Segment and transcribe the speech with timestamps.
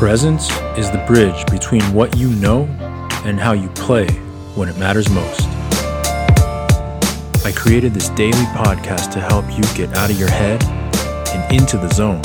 [0.00, 2.64] Presence is the bridge between what you know
[3.26, 4.08] and how you play
[4.54, 5.42] when it matters most.
[7.44, 11.76] I created this daily podcast to help you get out of your head and into
[11.76, 12.22] the zone.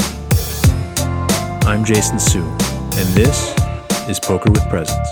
[1.68, 3.54] I'm Jason Su, and this
[4.08, 5.10] is Poker with Presence.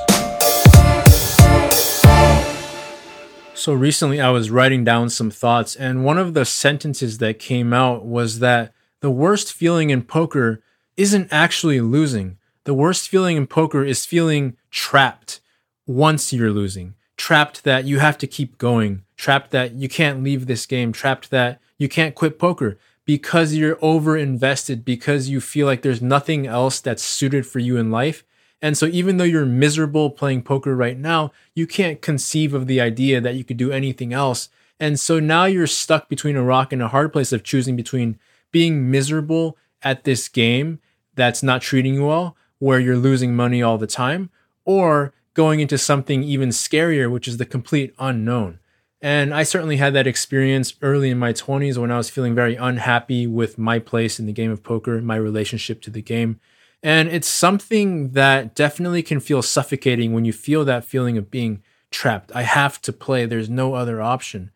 [3.56, 7.74] So recently I was writing down some thoughts, and one of the sentences that came
[7.74, 10.64] out was that the worst feeling in poker
[10.96, 15.42] isn't actually losing the worst feeling in poker is feeling trapped
[15.86, 20.48] once you're losing, trapped that you have to keep going, trapped that you can't leave
[20.48, 25.68] this game, trapped that you can't quit poker because you're over invested, because you feel
[25.68, 28.24] like there's nothing else that's suited for you in life.
[28.62, 32.80] And so, even though you're miserable playing poker right now, you can't conceive of the
[32.80, 34.48] idea that you could do anything else.
[34.80, 38.18] And so now you're stuck between a rock and a hard place of choosing between
[38.52, 40.80] being miserable at this game
[41.16, 44.30] that's not treating you well where you're losing money all the time,
[44.64, 48.58] or going into something even scarier, which is the complete unknown.
[49.02, 52.56] And I certainly had that experience early in my 20s when I was feeling very
[52.56, 56.40] unhappy with my place in the game of poker, my relationship to the game.
[56.82, 61.62] And it's something that definitely can feel suffocating when you feel that feeling of being
[61.92, 62.32] trapped.
[62.34, 64.52] I have to play, there's no other option.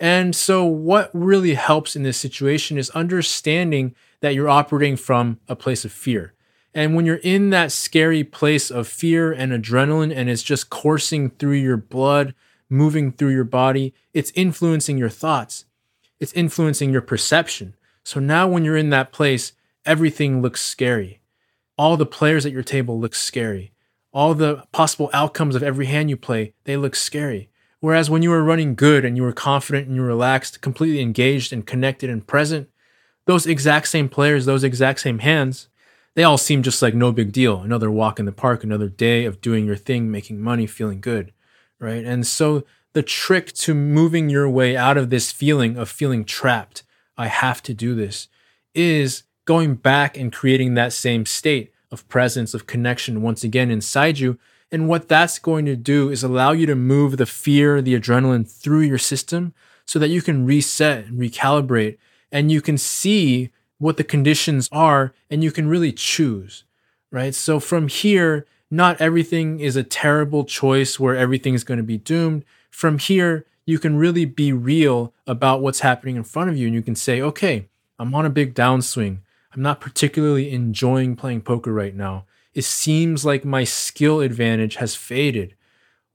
[0.00, 5.54] And so, what really helps in this situation is understanding that you're operating from a
[5.54, 6.32] place of fear.
[6.74, 11.30] And when you're in that scary place of fear and adrenaline and it's just coursing
[11.30, 12.34] through your blood,
[12.70, 15.66] moving through your body, it's influencing your thoughts.
[16.18, 17.74] It's influencing your perception.
[18.04, 19.52] So now when you're in that place,
[19.84, 21.20] everything looks scary.
[21.76, 23.72] All the players at your table look scary.
[24.12, 27.50] All the possible outcomes of every hand you play, they look scary.
[27.80, 31.00] Whereas when you were running good and you were confident and you were relaxed, completely
[31.00, 32.68] engaged and connected and present,
[33.26, 35.68] those exact same players, those exact same hands,
[36.14, 37.60] they all seem just like no big deal.
[37.60, 41.32] Another walk in the park, another day of doing your thing, making money, feeling good,
[41.78, 42.04] right?
[42.04, 46.82] And so the trick to moving your way out of this feeling of feeling trapped,
[47.16, 48.28] I have to do this,
[48.74, 54.18] is going back and creating that same state of presence, of connection once again inside
[54.18, 54.38] you.
[54.70, 58.50] And what that's going to do is allow you to move the fear, the adrenaline
[58.50, 59.52] through your system
[59.86, 61.98] so that you can reset and recalibrate
[62.30, 63.50] and you can see
[63.82, 66.62] what the conditions are and you can really choose,
[67.10, 67.34] right?
[67.34, 71.98] So from here, not everything is a terrible choice where everything is going to be
[71.98, 72.44] doomed.
[72.70, 76.76] From here, you can really be real about what's happening in front of you and
[76.76, 77.66] you can say, okay,
[77.98, 79.18] I'm on a big downswing.
[79.52, 82.24] I'm not particularly enjoying playing poker right now.
[82.54, 85.56] It seems like my skill advantage has faded.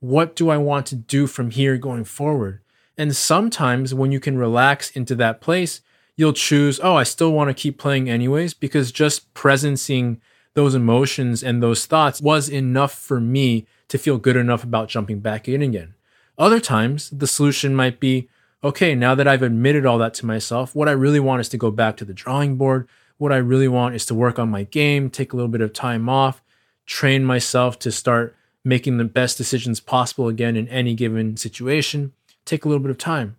[0.00, 2.60] What do I want to do from here going forward?
[2.96, 5.82] And sometimes when you can relax into that place,
[6.18, 10.18] you'll choose, oh, I still want to keep playing anyways, because just presencing
[10.54, 15.20] those emotions and those thoughts was enough for me to feel good enough about jumping
[15.20, 15.94] back in again.
[16.36, 18.28] Other times, the solution might be,
[18.62, 21.56] okay, now that I've admitted all that to myself, what I really want is to
[21.56, 22.88] go back to the drawing board.
[23.16, 25.72] What I really want is to work on my game, take a little bit of
[25.72, 26.42] time off,
[26.84, 32.12] train myself to start making the best decisions possible again in any given situation.
[32.44, 33.36] Take a little bit of time.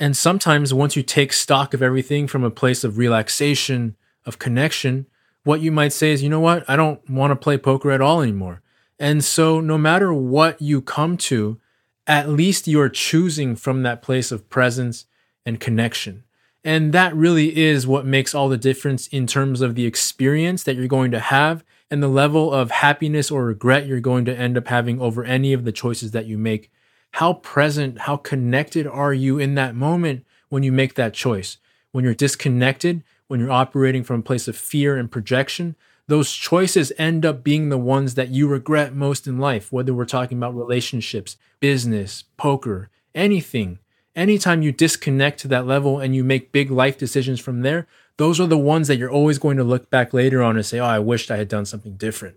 [0.00, 5.04] And sometimes once you take stock of everything from a place of relaxation, of connection,
[5.44, 6.64] what you might say is, you know what?
[6.68, 8.62] I don't want to play poker at all anymore.
[8.98, 11.60] And so no matter what you come to,
[12.06, 15.04] at least you're choosing from that place of presence
[15.44, 16.24] and connection.
[16.64, 20.76] And that really is what makes all the difference in terms of the experience that
[20.76, 24.56] you're going to have and the level of happiness or regret you're going to end
[24.56, 26.70] up having over any of the choices that you make
[27.12, 31.58] how present, how connected are you in that moment when you make that choice?
[31.92, 35.76] When you're disconnected, when you're operating from a place of fear and projection,
[36.06, 40.04] those choices end up being the ones that you regret most in life, whether we're
[40.04, 43.78] talking about relationships, business, poker, anything.
[44.16, 47.86] Anytime you disconnect to that level and you make big life decisions from there,
[48.16, 50.80] those are the ones that you're always going to look back later on and say,
[50.80, 52.36] Oh, I wished I had done something different.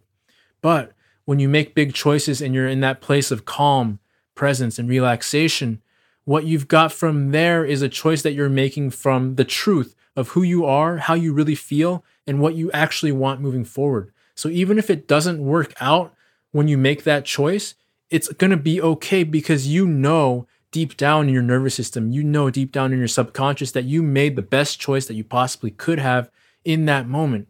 [0.62, 0.94] But
[1.25, 4.00] when you make big choices and you're in that place of calm
[4.35, 5.81] presence and relaxation,
[6.25, 10.30] what you've got from there is a choice that you're making from the truth of
[10.30, 14.12] who you are, how you really feel, and what you actually want moving forward.
[14.35, 16.13] So even if it doesn't work out
[16.51, 17.75] when you make that choice,
[18.09, 22.24] it's going to be okay because you know deep down in your nervous system, you
[22.24, 25.71] know deep down in your subconscious that you made the best choice that you possibly
[25.71, 26.29] could have
[26.63, 27.47] in that moment.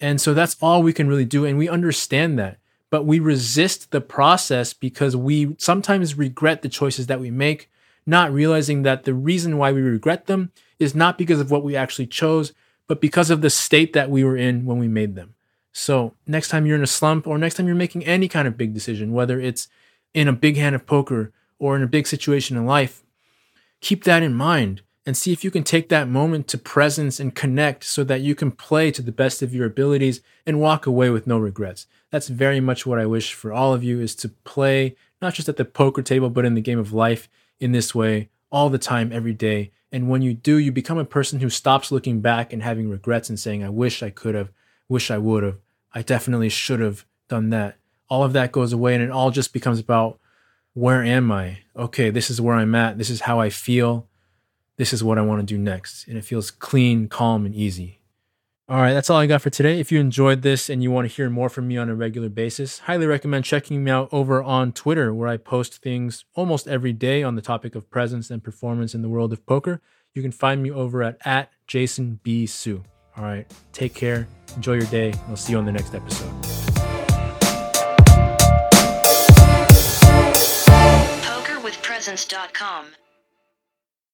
[0.00, 1.44] And so that's all we can really do.
[1.44, 2.58] And we understand that
[2.94, 7.68] but we resist the process because we sometimes regret the choices that we make,
[8.06, 11.74] not realizing that the reason why we regret them is not because of what we
[11.74, 12.52] actually chose,
[12.86, 15.34] but because of the state that we were in when we made them.
[15.72, 18.56] So, next time you're in a slump or next time you're making any kind of
[18.56, 19.66] big decision, whether it's
[20.14, 23.02] in a big hand of poker or in a big situation in life,
[23.80, 27.34] keep that in mind and see if you can take that moment to presence and
[27.34, 31.10] connect so that you can play to the best of your abilities and walk away
[31.10, 31.86] with no regrets.
[32.10, 35.48] That's very much what I wish for all of you is to play not just
[35.48, 37.28] at the poker table but in the game of life
[37.60, 39.72] in this way all the time every day.
[39.92, 43.28] And when you do, you become a person who stops looking back and having regrets
[43.28, 44.50] and saying I wish I could have,
[44.88, 45.58] wish I would have.
[45.92, 47.76] I definitely should have done that.
[48.08, 50.18] All of that goes away and it all just becomes about
[50.72, 51.58] where am I?
[51.76, 52.98] Okay, this is where I'm at.
[52.98, 54.08] This is how I feel.
[54.76, 56.08] This is what I want to do next.
[56.08, 58.00] And it feels clean, calm, and easy.
[58.66, 59.78] All right, that's all I got for today.
[59.78, 62.30] If you enjoyed this and you want to hear more from me on a regular
[62.30, 66.94] basis, highly recommend checking me out over on Twitter, where I post things almost every
[66.94, 69.82] day on the topic of presence and performance in the world of poker.
[70.14, 72.46] You can find me over at, at Jason B.
[72.46, 72.82] Su.
[73.18, 73.52] All right.
[73.74, 74.26] Take care.
[74.56, 75.10] Enjoy your day.
[75.10, 76.32] And I'll see you on the next episode.
[81.20, 82.86] PokerWithPresence.com